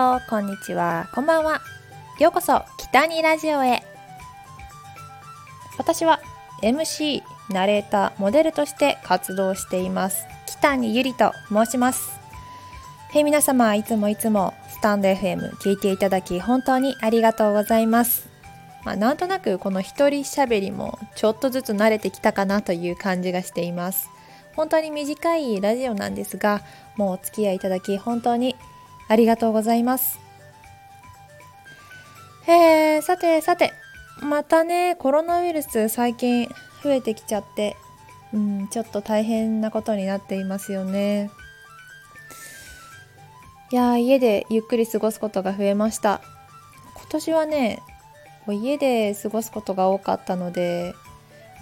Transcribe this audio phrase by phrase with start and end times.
[0.00, 1.10] よこんにちは。
[1.14, 1.60] こんばんは。
[2.18, 3.82] ようこそ北にラジオへ。
[5.76, 6.20] 私は
[6.62, 10.24] MC ナレーターモデルとして活動しています。
[10.46, 12.18] 北にゆりと申します。
[13.12, 18.30] へ皆様いつもいつもスタンド FM 聞いていただき本当にありがとうございます。
[18.86, 24.08] まあ、なんとなくこの一人喋りもちょっとずつ慣れてきたかなという感じがしています。
[24.56, 26.62] 本当に短いラジオなんですが
[26.96, 28.56] もうお付き合いいただき本当に
[29.10, 30.20] ありがとうございます。
[32.46, 33.72] えー、さてさて
[34.22, 36.48] またねコロナウイルス最近
[36.84, 37.76] 増えてきちゃって
[38.32, 41.30] うんちょっと大変なことになっていますよね。
[43.72, 46.20] いや家でゆっくり過ごすことが増えました。
[46.94, 47.82] 今年はね
[48.48, 50.94] 家で過ごすことが多かったので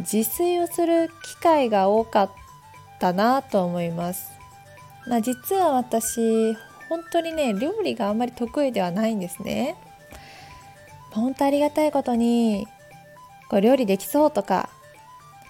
[0.00, 2.30] 自炊をする機会が多かっ
[3.00, 4.30] たなと思います、
[5.06, 6.56] まあ、実は私
[6.88, 9.76] 本当にね料理があんまり得意ではないんですね
[11.10, 12.66] 本当ありがたいことに
[13.48, 14.68] こう料理できそうとか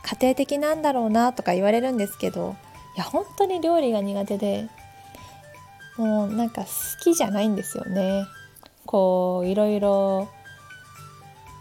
[0.02, 2.56] 家庭的なんだろうなとか言われるんですけど
[2.96, 4.68] いや本当に料理が苦手で
[5.96, 6.68] もうなんか好
[7.02, 8.24] きじゃないんですよね
[8.86, 10.28] こういろいろ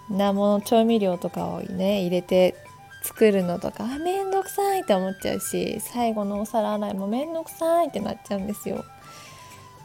[0.10, 2.56] なもの調味料とかをね入れて
[3.04, 8.86] 作るのとかあめんどくさいって思っちゃうし最後のお皿洗いもめんどくさいってなっちゃうんですよ。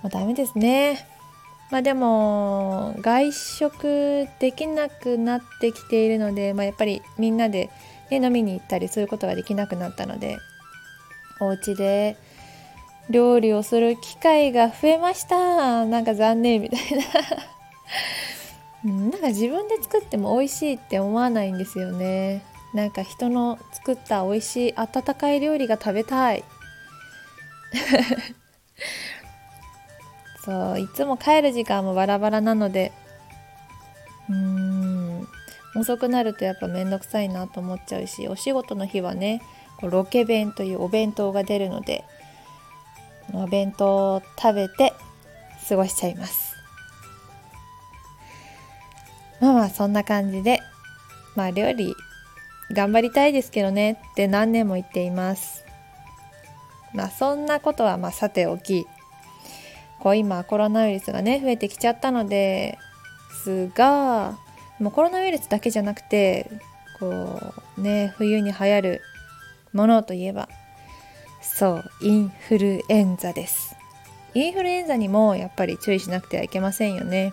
[0.03, 1.07] まあ、ダメですね。
[1.71, 7.71] まあでも外食できなくなってきているので、まあ、やっぱりみんなで、
[8.11, 10.37] ね、飲みに行ったりそういうことができなくなったので
[11.41, 12.19] お家で
[13.09, 15.87] 料理をする機会が増えました。
[15.87, 17.05] なんか残念みたいな。
[19.11, 22.43] なんか自分で作っても美味しいって思わないんですよね。
[22.75, 26.45] なんか人の作った美味しい温かい料理が食べたい。
[30.45, 32.93] そういつも帰る時間もバラバラなので
[34.29, 35.29] うーん
[35.75, 39.41] 遅くなるとやっぱ面倒くさいなと思っちゃうしお仕事の日はね
[39.81, 42.05] こうロケ弁というお弁当が出るので
[43.33, 44.93] お弁当を食べて
[45.69, 46.53] 過ごしちゃいます。
[49.41, 50.61] まあまあそんな感じで
[51.35, 51.95] まあ料理
[52.73, 55.65] 頑張りたいですけどねって何年も言っています。
[56.93, 58.87] まあそんなことはまあさておき
[60.03, 62.77] こう今コロナウイルスがね増えてきちゃったので
[63.45, 64.37] すが
[64.81, 66.51] もうコロナウイルスだけじゃなくて
[66.99, 69.01] こうね冬に流行る
[69.73, 70.49] ものといえば
[71.41, 73.77] そうインフルエンザです。
[74.35, 77.33] インフルエンザにもやっぱり注意しなくてはいけませんよね。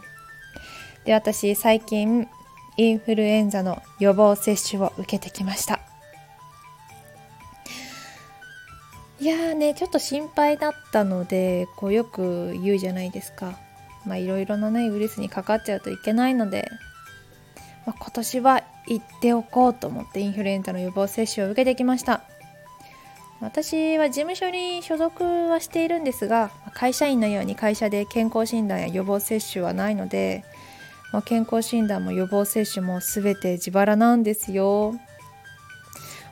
[1.06, 2.28] で私最近
[2.78, 5.79] インフルエンザの予防接種を受けてきました。
[9.30, 13.58] やーねちょっと心配だったのでこうよく言うじゃないですか
[14.06, 16.70] まあいろいろなねウイルスにかかっちゃうといけないので、
[17.86, 22.24] まあ、今年は行っておこうと思ってインフルエンザの予防接種を受けてきました
[23.40, 30.44] 私は事務所に所属はしているんですが会社員のように会社で健康診断や予防接種はないので
[31.12, 34.94] まあ、健康診断も予防接種も全て自腹なんですよ。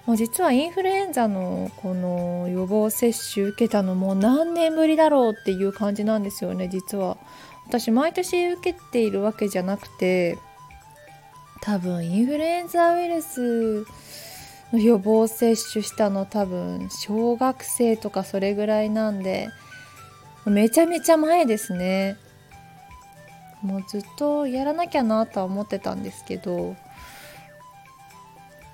[0.07, 7.18] もう実はインフルエンザのこの予防接種受けたのも何年ぶりだろうっていう感じなんですよね実は。
[7.68, 10.38] 私毎年受けているわけじゃなくて
[11.59, 13.85] 多分インフルエンザウイルス
[14.72, 19.50] の予防接種したの多分小学生とかそれぐらいなんで
[20.45, 22.16] めちゃめちゃ前ですね。
[23.62, 26.78] もうずっとやらなきゃなとは思ってたんですけど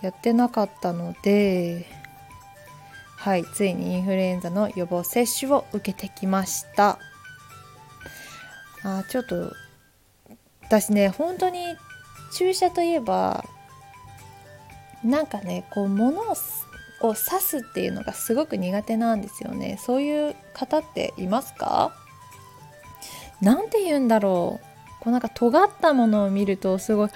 [0.04, 1.88] やってなかったので
[3.16, 7.00] はいついにインフルエンザの予防接種を受けてきました。
[8.84, 9.54] あちょっと
[10.62, 11.64] 私ね本当に
[12.34, 13.46] 注射といえば
[15.06, 16.36] なんかねこう物を
[17.02, 19.78] を刺すっていうのがすごく苦手なんですよね。
[19.82, 21.94] そういう方っていますか？
[23.42, 24.66] なんて言うんだろう。
[25.02, 27.10] こうなんか尖ったものを見るとすごい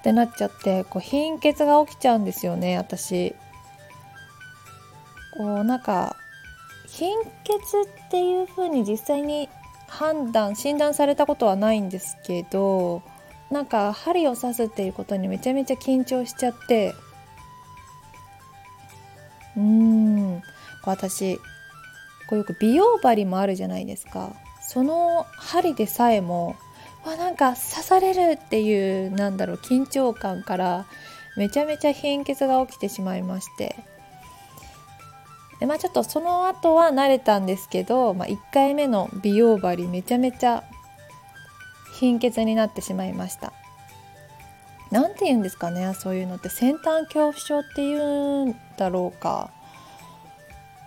[0.00, 3.34] ってなっちゃってこう貧血が起きちゃうんですよね私。
[5.36, 6.16] こうなんか
[6.88, 9.48] 貧血っていう風に実際に
[9.86, 13.02] 判断診断されたことはないんですけど
[13.50, 16.94] なんか針を刺すっていうことにめちゃめちゃ緊張しちゃって。
[19.56, 20.42] うーん。
[20.84, 21.36] 私
[22.28, 24.32] こうよく美容針もあるじゃないですか。
[24.62, 26.56] その針でさえも
[27.04, 30.86] あなんか刺されるっていうなんだろう緊張感から
[31.36, 33.76] めちゃめちゃ貧血が起きてしまいまして。
[35.60, 40.64] でまあちょっとその後は慣れたんですけど、まあ、1回目の美容針めちゃめちゃ
[41.98, 43.52] 貧血になってしまいました。
[44.90, 46.48] 何て言うんですかねそういうのって。
[46.48, 49.50] 先端恐怖症っていうんだろうか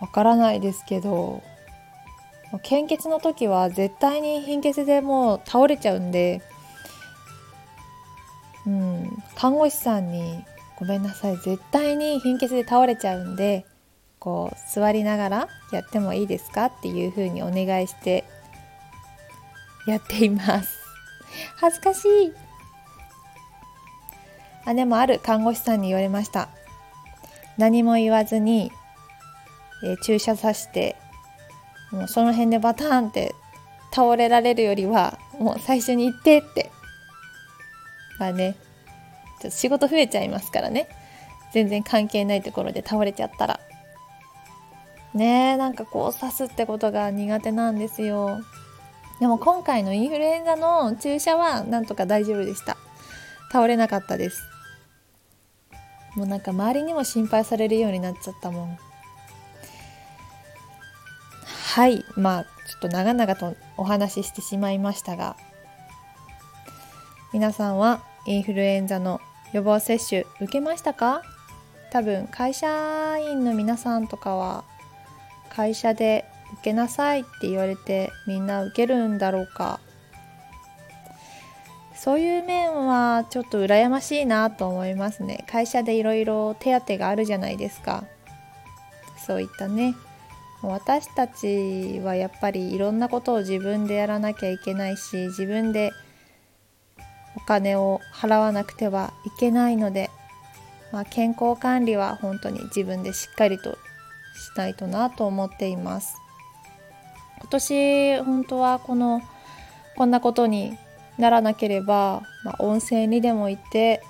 [0.00, 1.42] わからないですけど。
[2.62, 6.42] 献血の時は絶対に貧血でもう倒れちゃうんで、
[8.66, 10.44] うん、看護師さんに
[10.78, 13.64] 「ごめんなさい絶対に貧血で倒れちゃうんで
[14.18, 18.24] こう座りながらやってもいいですか?」っていうふうにお願いして
[19.86, 20.78] やっています
[21.56, 22.32] 恥ずかしい
[24.66, 26.48] あでもある看護師さんに言われました
[27.58, 28.72] 何も言わずに、
[29.84, 30.96] えー、注射さして
[31.94, 33.34] もうその辺でバターンって
[33.92, 36.70] 倒れられるよりはもう最初に行ってって。
[38.18, 38.56] まあね。
[39.40, 40.88] ちょっと仕事増えちゃいますからね。
[41.52, 43.60] 全然関係ないところで倒れちゃったら。
[45.14, 48.40] ねえなんかこう刺すってことが苦手なんですよ。
[49.20, 52.76] でも今回のインフルエンザの注射はなんとか大丈夫でした。
[53.52, 54.42] 倒れなかったです。
[56.16, 58.78] もうなんか周りにも心配されるようになっちゃったもん。
[61.74, 62.04] はい。
[62.14, 65.36] まあちょっと長々とお話ししてしまいましたが
[67.32, 69.20] 皆さんはインフルエンザの
[69.52, 71.22] 予防接種受けましたか？
[71.90, 74.62] 多分会社員の皆さんとかは
[75.50, 76.24] 会社で
[76.60, 79.80] 受けなさいって言われてみんな受けるんだろうか。
[81.96, 85.44] そういう面はちょっと羨ましいなと思いますね。
[85.48, 88.04] 会社でいろいろ手当があるじゃないですか。
[89.16, 89.96] そういったね
[90.68, 95.92] 私たちはやっぱりいろんなことを自分でやらなきゃいけないし自分で
[97.36, 100.10] お金を払わなくてはいけないので、
[100.92, 103.76] まあ、健康管理は本当に自分でしっかりとし
[104.56, 106.16] ないとなと思っています。
[107.40, 109.22] 今年本当はこの
[109.96, 110.78] こんなことに
[111.18, 114.02] ならなければ、まあ、温泉にでも行って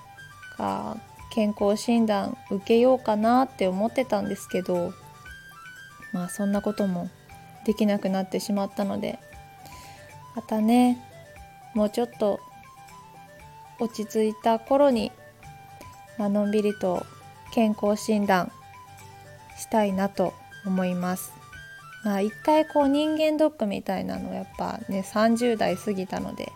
[1.31, 4.93] 健康診断受けようかなって思ってたんですけど
[6.15, 7.11] まあそんなことも
[7.67, 9.19] できなくなってしまったので
[10.35, 10.99] またね
[11.75, 12.41] もうちょっと
[13.81, 15.11] 落ち着いた頃に、
[16.17, 17.05] まあのんびりと
[17.53, 18.53] 健康診断
[19.59, 20.33] したいなと
[20.65, 21.33] 思います。
[22.05, 26.53] まあ一回こう人間ドックみたいなのやっぱね30代過ぎたので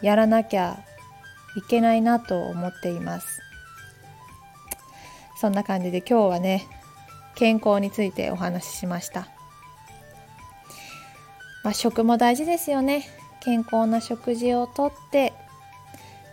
[0.00, 0.78] やらなきゃ
[1.56, 3.40] いけないなと思っています。
[5.40, 6.68] そんな感じで今日はね
[7.34, 9.28] 健康についてお話ししました。
[11.62, 13.06] まあ、食も大事ですよね。
[13.40, 15.32] 健康な食事をとって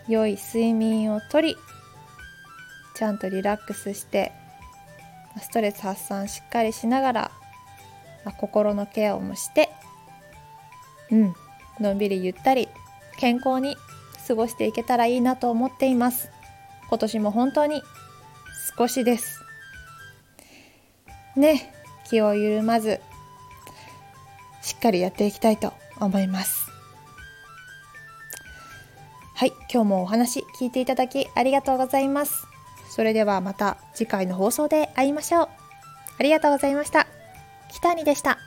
[0.07, 1.57] 良い睡眠をとり
[2.95, 4.31] ちゃんとリラックスして
[5.41, 7.31] ストレス発散しっかりしながら、
[8.25, 9.69] まあ、心のケアをもして
[11.11, 11.35] うん
[11.79, 12.69] のんびりゆったり
[13.17, 13.75] 健康に
[14.27, 16.29] 過ごしていけたらいいなと思っています
[16.89, 17.81] 今年も本当に
[18.77, 19.39] 少しです
[21.35, 21.73] ね
[22.09, 22.99] 気を緩まず
[24.61, 26.69] しっかりやっていきたいと思います。
[29.35, 32.45] はい今日もお話聞いていただきありがとうございます。
[32.89, 35.49] それではまた次回の放送で会いましょう。
[36.19, 37.07] ありがとうございました。
[37.69, 38.37] 北谷でした。